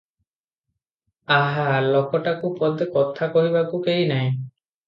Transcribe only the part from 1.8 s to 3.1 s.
ଲୋକଟାକୁ ପଦେ